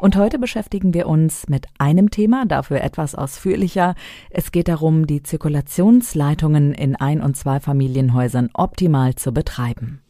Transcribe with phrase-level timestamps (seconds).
[0.00, 3.94] Und heute beschäftigen wir uns mit einem Thema, dafür etwas ausführlicher.
[4.30, 10.00] Es geht darum, die Zirkulationsleitungen in Ein- und Zweifamilienhäusern optimal zu betreiben.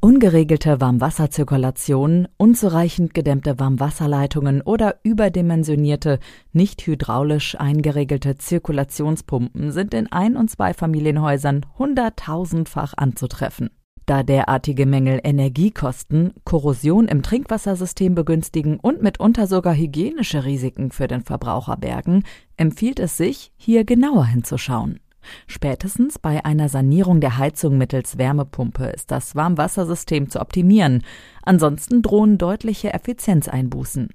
[0.00, 6.20] Ungeregelte Warmwasserzirkulation, unzureichend gedämmte Warmwasserleitungen oder überdimensionierte,
[6.52, 13.70] nicht hydraulisch eingeregelte Zirkulationspumpen sind in Ein- und Zweifamilienhäusern hunderttausendfach anzutreffen.
[14.08, 21.20] Da derartige Mängel Energiekosten, Korrosion im Trinkwassersystem begünstigen und mitunter sogar hygienische Risiken für den
[21.20, 22.22] Verbraucher bergen,
[22.56, 25.00] empfiehlt es sich, hier genauer hinzuschauen.
[25.46, 31.04] Spätestens bei einer Sanierung der Heizung mittels Wärmepumpe ist das Warmwassersystem zu optimieren,
[31.42, 34.08] ansonsten drohen deutliche Effizienzeinbußen.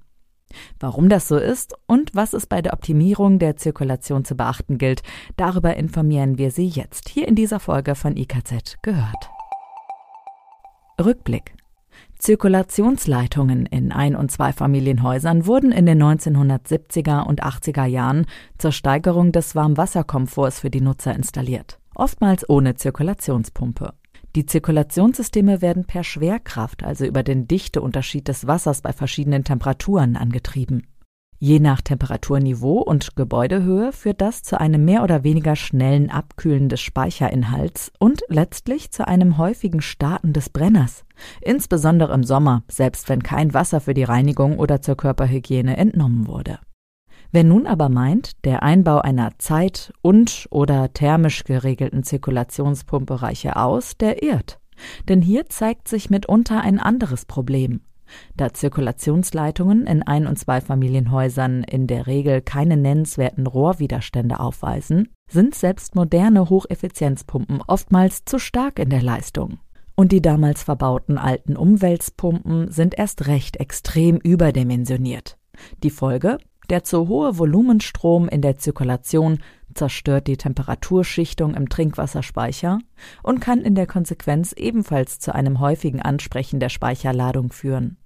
[0.80, 5.04] Warum das so ist und was es bei der Optimierung der Zirkulation zu beachten gilt,
[5.38, 9.33] darüber informieren wir Sie jetzt hier in dieser Folge von IKZ gehört.
[11.02, 11.56] Rückblick.
[12.20, 18.26] Zirkulationsleitungen in Ein- und Zweifamilienhäusern wurden in den 1970er und 80er Jahren
[18.58, 23.94] zur Steigerung des Warmwasserkomforts für die Nutzer installiert, oftmals ohne Zirkulationspumpe.
[24.36, 30.88] Die Zirkulationssysteme werden per Schwerkraft, also über den Dichteunterschied des Wassers bei verschiedenen Temperaturen, angetrieben.
[31.46, 36.80] Je nach Temperaturniveau und Gebäudehöhe führt das zu einem mehr oder weniger schnellen Abkühlen des
[36.80, 41.04] Speicherinhalts und letztlich zu einem häufigen Starten des Brenners,
[41.42, 46.60] insbesondere im Sommer, selbst wenn kein Wasser für die Reinigung oder zur Körperhygiene entnommen wurde.
[47.34, 53.98] Wer nun aber meint, der Einbau einer zeit- und oder thermisch geregelten Zirkulationspumpe reiche aus,
[53.98, 54.62] der irrt.
[55.10, 57.82] Denn hier zeigt sich mitunter ein anderes Problem.
[58.36, 65.96] Da Zirkulationsleitungen in Ein- und Zweifamilienhäusern in der Regel keine nennenswerten Rohrwiderstände aufweisen, sind selbst
[65.96, 69.60] moderne Hocheffizienzpumpen oftmals zu stark in der Leistung.
[69.96, 75.38] Und die damals verbauten alten Umwälzpumpen sind erst recht extrem überdimensioniert.
[75.84, 76.38] Die Folge?
[76.70, 79.40] Der zu hohe Volumenstrom in der Zirkulation
[79.74, 82.80] zerstört die Temperaturschichtung im Trinkwasserspeicher
[83.22, 87.98] und kann in der Konsequenz ebenfalls zu einem häufigen Ansprechen der Speicherladung führen.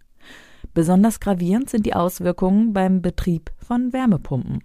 [0.73, 4.63] Besonders gravierend sind die Auswirkungen beim Betrieb von Wärmepumpen.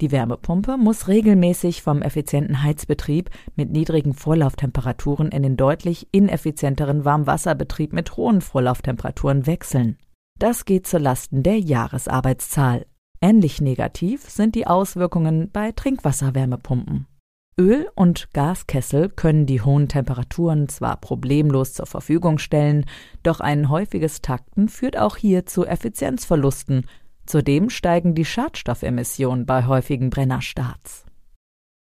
[0.00, 7.92] Die Wärmepumpe muss regelmäßig vom effizienten Heizbetrieb mit niedrigen Vorlauftemperaturen in den deutlich ineffizienteren Warmwasserbetrieb
[7.92, 9.98] mit hohen Vorlauftemperaturen wechseln.
[10.38, 12.86] Das geht zu Lasten der Jahresarbeitszahl.
[13.24, 17.06] Ähnlich negativ sind die Auswirkungen bei Trinkwasserwärmepumpen.
[17.58, 22.84] Öl- und Gaskessel können die hohen Temperaturen zwar problemlos zur Verfügung stellen,
[23.22, 26.84] doch ein häufiges Takten führt auch hier zu Effizienzverlusten.
[27.24, 31.06] Zudem steigen die Schadstoffemissionen bei häufigen Brennerstarts.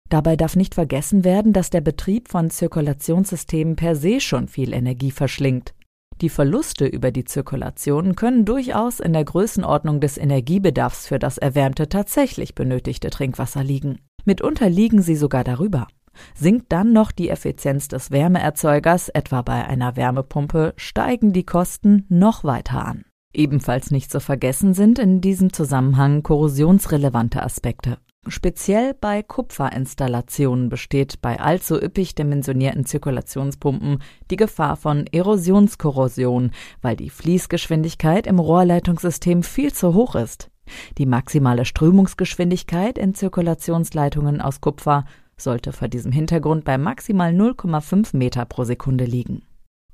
[0.08, 5.10] Dabei darf nicht vergessen werden, dass der Betrieb von Zirkulationssystemen per se schon viel Energie
[5.10, 5.74] verschlingt.
[6.22, 11.88] Die Verluste über die Zirkulation können durchaus in der Größenordnung des Energiebedarfs für das erwärmte
[11.90, 13.98] tatsächlich benötigte Trinkwasser liegen.
[14.24, 15.86] Mitunter liegen sie sogar darüber.
[16.34, 22.42] Sinkt dann noch die Effizienz des Wärmeerzeugers, etwa bei einer Wärmepumpe, steigen die Kosten noch
[22.42, 23.04] weiter an.
[23.34, 27.98] Ebenfalls nicht zu vergessen sind in diesem Zusammenhang korrosionsrelevante Aspekte.
[28.28, 36.50] Speziell bei Kupferinstallationen besteht bei allzu üppig dimensionierten Zirkulationspumpen die Gefahr von Erosionskorrosion,
[36.82, 40.50] weil die Fließgeschwindigkeit im Rohrleitungssystem viel zu hoch ist.
[40.98, 45.04] Die maximale Strömungsgeschwindigkeit in Zirkulationsleitungen aus Kupfer
[45.36, 49.42] sollte vor diesem Hintergrund bei maximal 0,5 Meter pro Sekunde liegen.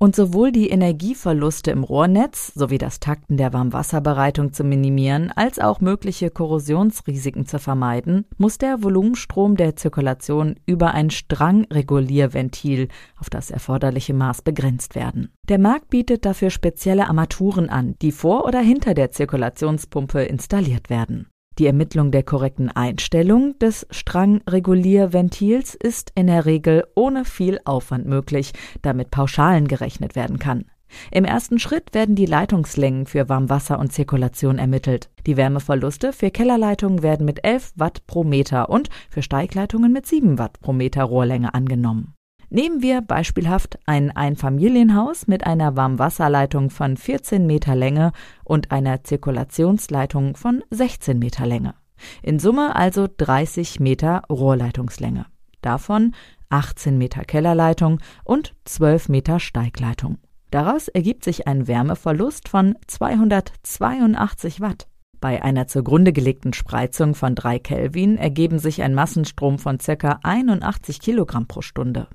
[0.02, 5.80] Und sowohl die Energieverluste im Rohrnetz sowie das Takten der Warmwasserbereitung zu minimieren, als auch
[5.80, 14.12] mögliche Korrosionsrisiken zu vermeiden, muss der Volumenstrom der Zirkulation über ein Strangregulierventil auf das erforderliche
[14.12, 15.30] Maß begrenzt werden.
[15.48, 21.28] Der Markt bietet dafür spezielle Armaturen an, die vor oder hinter der Zirkulationspumpe installiert werden.
[21.58, 28.52] Die Ermittlung der korrekten Einstellung des Strangregulierventils ist in der Regel ohne viel Aufwand möglich,
[28.80, 30.64] damit Pauschalen gerechnet werden kann.
[31.10, 35.10] Im ersten Schritt werden die Leitungslängen für Warmwasser und Zirkulation ermittelt.
[35.26, 40.38] Die Wärmeverluste für Kellerleitungen werden mit 11 Watt pro Meter und für Steigleitungen mit 7
[40.38, 42.14] Watt pro Meter Rohrlänge angenommen.
[42.54, 48.12] Nehmen wir beispielhaft ein Einfamilienhaus mit einer Warmwasserleitung von 14 Meter Länge
[48.44, 51.74] und einer Zirkulationsleitung von 16 Meter Länge.
[52.22, 55.24] In Summe also 30 Meter Rohrleitungslänge.
[55.62, 56.12] Davon
[56.50, 60.18] 18 Meter Kellerleitung und 12 Meter Steigleitung.
[60.50, 64.88] Daraus ergibt sich ein Wärmeverlust von 282 Watt.
[65.22, 70.20] Bei einer zugrunde gelegten Spreizung von 3 Kelvin ergeben sich ein Massenstrom von ca.
[70.22, 72.08] 81 Kilogramm pro Stunde.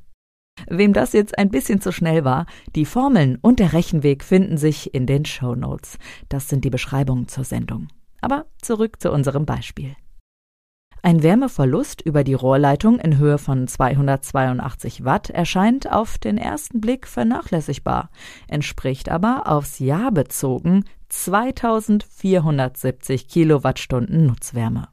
[0.68, 2.46] Wem das jetzt ein bisschen zu schnell war,
[2.76, 5.98] die Formeln und der Rechenweg finden sich in den Show Notes.
[6.30, 7.88] Das sind die Beschreibungen zur Sendung.
[8.22, 9.96] Aber zurück zu unserem Beispiel.
[11.04, 17.08] Ein Wärmeverlust über die Rohrleitung in Höhe von 282 Watt erscheint auf den ersten Blick
[17.08, 18.10] vernachlässigbar,
[18.48, 24.90] entspricht aber aufs Jahr bezogen 2470 Kilowattstunden Nutzwärme.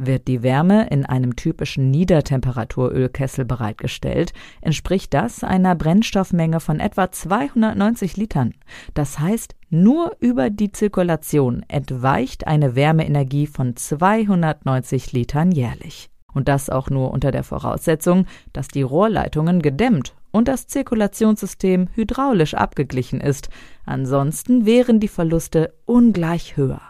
[0.00, 8.16] Wird die Wärme in einem typischen Niedertemperaturölkessel bereitgestellt, entspricht das einer Brennstoffmenge von etwa 290
[8.16, 8.54] Litern.
[8.94, 16.10] Das heißt, nur über die Zirkulation entweicht eine Wärmeenergie von 290 Litern jährlich.
[16.32, 22.54] Und das auch nur unter der Voraussetzung, dass die Rohrleitungen gedämmt und das Zirkulationssystem hydraulisch
[22.54, 23.48] abgeglichen ist.
[23.84, 26.82] Ansonsten wären die Verluste ungleich höher.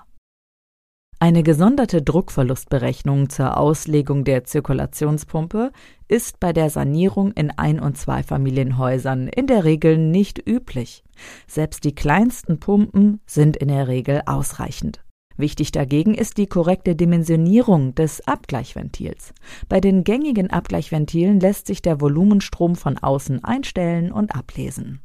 [1.20, 5.72] Eine gesonderte Druckverlustberechnung zur Auslegung der Zirkulationspumpe
[6.06, 11.02] ist bei der Sanierung in Ein- und Zweifamilienhäusern in der Regel nicht üblich.
[11.48, 15.04] Selbst die kleinsten Pumpen sind in der Regel ausreichend.
[15.36, 19.34] Wichtig dagegen ist die korrekte Dimensionierung des Abgleichventils.
[19.68, 25.00] Bei den gängigen Abgleichventilen lässt sich der Volumenstrom von außen einstellen und ablesen.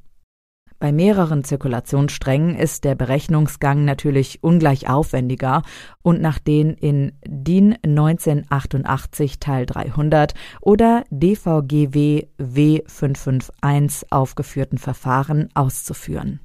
[0.84, 5.62] Bei mehreren Zirkulationssträngen ist der Berechnungsgang natürlich ungleich aufwendiger
[6.02, 16.42] und nach den in DIN 1988 Teil 300 oder DVGW W551 aufgeführten Verfahren auszuführen.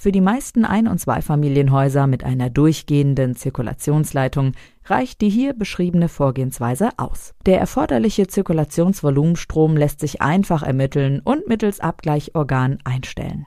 [0.00, 4.52] Für die meisten Ein- und Zweifamilienhäuser mit einer durchgehenden Zirkulationsleitung
[4.86, 7.34] reicht die hier beschriebene Vorgehensweise aus.
[7.44, 13.44] Der erforderliche Zirkulationsvolumenstrom lässt sich einfach ermitteln und mittels Abgleichorgan einstellen.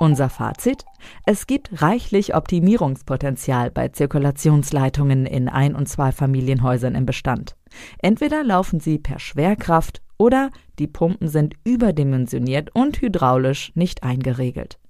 [0.00, 0.84] Unser Fazit?
[1.26, 7.54] Es gibt reichlich Optimierungspotenzial bei Zirkulationsleitungen in Ein- und Zweifamilienhäusern im Bestand.
[7.98, 10.50] Entweder laufen sie per Schwerkraft oder
[10.80, 14.80] die Pumpen sind überdimensioniert und hydraulisch nicht eingeregelt.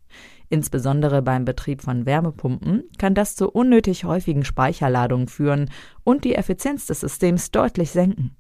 [0.51, 5.71] Insbesondere beim Betrieb von Wärmepumpen kann das zu unnötig häufigen Speicherladungen führen
[6.03, 8.37] und die Effizienz des Systems deutlich senken.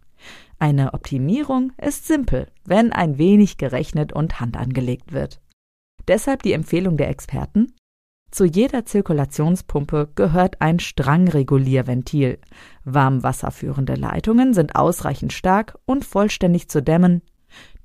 [0.58, 5.40] Eine Optimierung ist simpel, wenn ein wenig gerechnet und Hand angelegt wird.
[6.08, 7.72] Deshalb die Empfehlung der Experten,
[8.30, 12.38] zu jeder Zirkulationspumpe gehört ein Strangregulierventil.
[12.84, 17.22] Warmwasserführende Leitungen sind ausreichend stark und vollständig zu dämmen,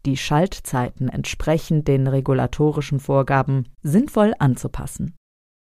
[0.06, 5.16] die Schaltzeiten entsprechend den regulatorischen Vorgaben sinnvoll anzupassen.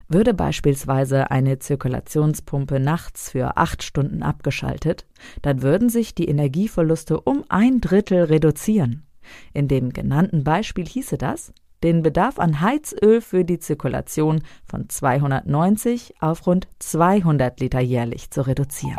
[0.09, 5.07] Würde beispielsweise eine Zirkulationspumpe nachts für acht Stunden abgeschaltet,
[5.43, 9.07] dann würden sich die Energieverluste um ein Drittel reduzieren.
[9.53, 11.53] In dem genannten Beispiel hieße das,
[11.83, 18.47] den Bedarf an Heizöl für die Zirkulation von 290 auf rund 200 Liter jährlich zu
[18.47, 18.99] reduzieren.